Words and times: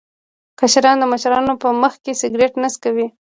کشران 0.59 0.97
د 0.99 1.03
مشرانو 1.11 1.53
په 1.63 1.67
مخ 1.81 1.93
کې 2.03 2.13
سګرټ 2.21 2.53
نه 2.61 2.67
څکوي. 2.73 3.07